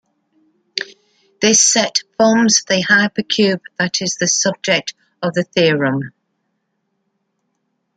This 1.43 1.61
set 1.61 1.99
forms 2.17 2.63
the 2.63 2.83
hypercube 2.89 3.61
that 3.77 4.01
is 4.01 4.15
the 4.19 4.27
subject 4.27 4.95
of 5.21 5.35
the 5.35 5.43
theorem. 5.43 6.11